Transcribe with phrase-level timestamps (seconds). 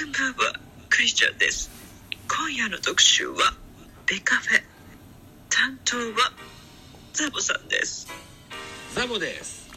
[0.00, 0.54] こんばんは
[0.88, 1.70] クリスチャンです。
[2.26, 3.36] 今夜の特集は
[4.06, 4.62] ベカフェ。
[5.50, 6.32] 担当は
[7.12, 8.08] ザボさんです。
[8.94, 9.68] ザボです。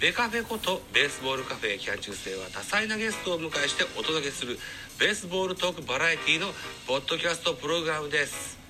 [0.00, 4.56] ベカフェことベースボールカフェキャン中世は多彩なゲストを迎えしてお届けする
[5.00, 6.46] ベースボールトークバラエティの
[6.86, 8.60] ポッドキャストプログラムです。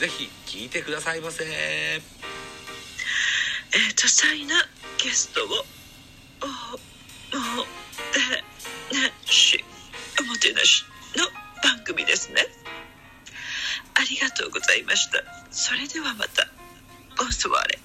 [0.00, 1.44] ぜひ聞いてくださいませ。
[1.44, 4.56] えー、多彩な
[4.98, 5.75] ゲストを
[14.86, 15.22] ました。
[15.50, 16.46] それではまた
[17.18, 17.78] ボンソワレ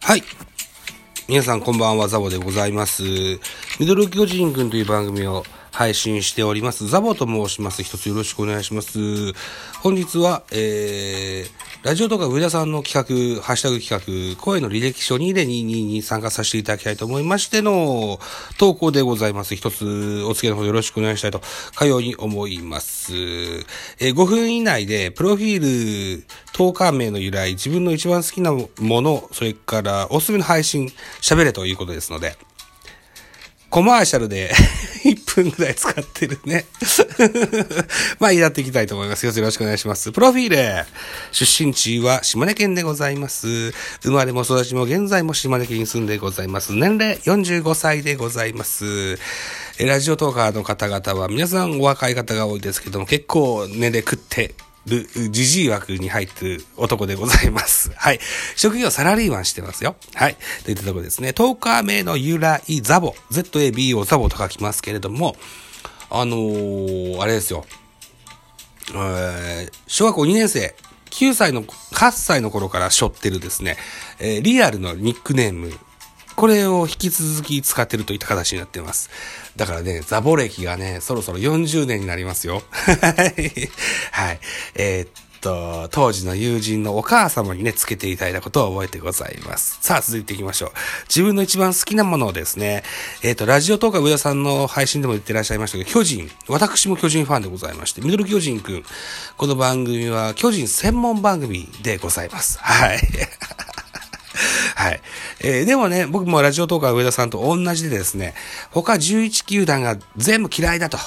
[0.00, 0.22] はい。
[1.28, 3.02] 皆さんこんばんはザボでございます。
[3.80, 5.44] ミドル巨人くんという番組を
[5.82, 6.86] 配信しております。
[6.86, 7.82] ザボと申します。
[7.82, 9.32] 一つよろしくお願いします。
[9.80, 18.20] 本日は、えー、ラジオとか上田さんの企画、ハッシュタグ企画、声の履歴書2で22に参加させていただきたいと思いましての
[18.58, 19.56] 投稿でございます。
[19.56, 21.42] 一つお付き合いのほどよろしくお願いしたいと、
[21.74, 23.12] かように思います。
[23.12, 23.64] えー、
[24.14, 28.68] 5分以内で、プロフィール、投稿名の由来、自分の一番好きなも
[29.00, 32.36] の、それからおすすめの配信、喋れということですので、
[33.72, 34.52] コマーシャルで
[35.34, 36.66] 分ぐらい使ってるね
[38.20, 39.26] まあ、やっていきたいと思います。
[39.26, 40.12] よろしくお願いします。
[40.12, 40.86] プロフィール。
[41.32, 43.72] 出身地は島根県でございます。
[44.02, 46.72] 生まれも育ちも現在も島根県に住んでございます。
[46.72, 49.18] 年齢45歳でございます。
[49.78, 54.54] ラジオトーカーの方々は皆さんお若い方が多いですけども、結構年齢食って
[54.86, 57.92] る、じじい枠に入ってる男でございます。
[57.96, 58.20] はい。
[58.56, 59.96] 職業サラリーマンしてますよ。
[60.14, 60.36] はい。
[60.64, 61.30] といったところですね。
[61.30, 63.14] 10日目の由来、ザボ。
[63.30, 65.36] ZABO ザボと書きますけれども、
[66.10, 67.64] あのー、あれですよ。
[68.90, 70.74] えー、小学校2年生、
[71.10, 73.76] 9歳の、8歳の頃から背負ってるですね、
[74.18, 75.72] えー、リアルのニックネーム、
[76.36, 79.10] これを引き続き使ってるといった形になっています。
[79.56, 82.62] だからね、ザボ歴がね、そろそろ40年になりますよ。
[82.72, 84.40] はい。
[84.74, 85.08] えー、っ
[85.42, 89.78] と、当時の友人のお母様にね、つけていただいたことを覚えてございます。
[89.82, 90.70] さあ、続いていきましょう。
[91.08, 92.84] 自分の一番好きなものをですね、
[93.22, 96.30] えー、っと、ラジオとか上田さんの配信でも言ってらっしゃいましたけど、巨人。
[96.48, 98.84] 私も巨人ファンでございまして、ミドル巨人くん。
[99.36, 102.58] この番組は巨人専門番組でございます。
[102.60, 102.98] はい。
[104.82, 105.00] はい。
[105.40, 108.34] えー、でもね、僕もラジオトーカー上田さんと同じでですね、
[108.70, 110.98] 他11球団が全部嫌いだと、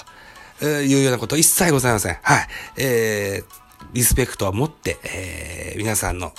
[0.62, 2.18] いうようなこと一切ございません。
[2.22, 2.48] はい。
[2.78, 6.34] えーリスペクトを持って、えー、皆さんの、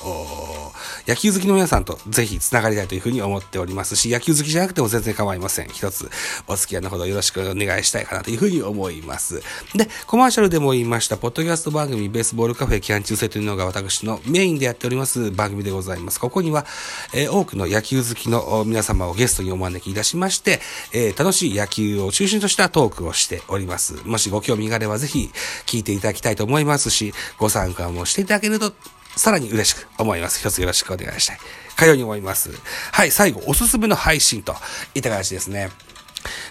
[1.07, 5.69] 野球好きの皆さんとぜひ繋がりたいというふうに思っておりますし、野球好きじゃなくても全然構いません。
[5.69, 6.11] 一つ
[6.49, 9.43] お付き合いのほどよろしくお願いしたいかなというふうに思います。
[9.75, 16.21] で、コマーシャルでも言いました、ポッドキャスト番組ベースボールカフェ期間中制というのが私のメインでやっております番組でございます。
[16.21, 16.67] ここには、
[17.15, 20.61] えー、多くの野球好きの皆様をゲストにお招きいたしまして、
[20.93, 23.97] えー、楽しい野球を中心としたトークをしております。
[24.05, 25.31] もしご興味があればぜひ
[25.67, 28.73] 聞いていただきたいと思いますし、ご参加もしていただけると、
[29.17, 30.41] さらに嬉しく思います。
[30.41, 31.39] 一つよろしくお願いしたい。
[31.77, 32.51] かように思います。
[32.93, 34.55] はい、最後、おすすめの配信と
[34.95, 35.71] いった形ですね。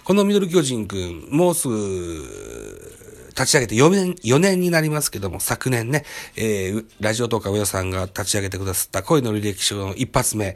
[0.04, 2.96] このミドル巨人くん、もうすぐ、
[3.30, 6.06] 立ち上げて4年、4年になりますけども、昨年ね、
[6.38, 10.56] えー、ラジオとか上田さんが立ち上げてくださった恋の履歴書の一発目。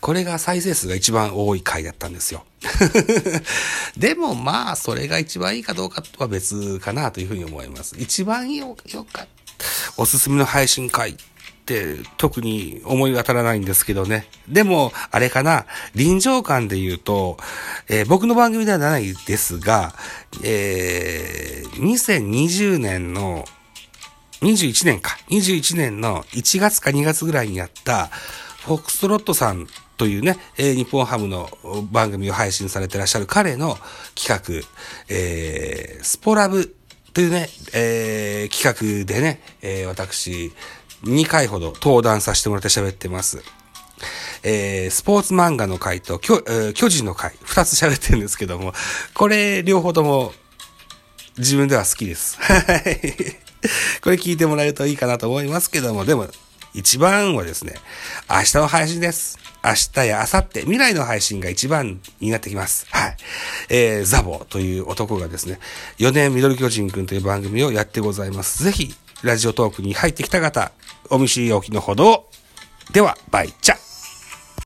[0.00, 2.44] これが再生数が一番多い回だったんですよ。
[3.96, 7.96] でもまあ、それが一番いいかどうかは別かなというふうに思います。
[7.98, 9.47] 一番よ、よかった。
[9.98, 11.14] おすすめの配信会っ
[11.66, 14.26] て特に思い当たらないんですけどね。
[14.48, 17.36] でも、あれかな、臨場感で言うと、
[17.88, 19.92] えー、僕の番組ではないですが、
[20.42, 23.44] えー、2020年の、
[24.40, 28.06] 21年か、21年の1月か2月ぐらいにやった、
[28.64, 29.66] フォックストロットさん
[29.98, 31.50] というね、えー、日本ハムの
[31.90, 33.76] 番組を配信されてらっしゃる彼の
[34.14, 34.66] 企画、
[35.08, 36.77] えー、スポラブ
[37.18, 40.52] というね、えー、企画でね、えー、私、
[41.02, 43.42] 2回ほど登壇させてもらって喋ってます。
[44.44, 48.72] えー、スポーツ漫画の回と、巨、えー、巨人の回、2つ喋ってるんですけども、
[49.14, 50.32] これ、両方とも、
[51.38, 52.38] 自分では好きです。
[52.40, 53.00] はい。
[54.00, 56.28] これ聞いてもらえるといいかなと思いますけども、でも、
[56.72, 57.74] 一番はですね、
[58.30, 59.47] 明日の配信です。
[59.64, 62.86] 明日や明後日、未来の配信が一番になってきます。
[62.90, 63.16] はい。
[63.70, 65.58] えー、ザボという男がですね、
[65.98, 68.64] 4年ミドル巨人くんという番組をやってございます。
[68.64, 70.72] ぜひ、ラジオトークに入ってきた方、
[71.10, 72.28] お見知りおきのほど、
[72.92, 73.77] では、バイチャ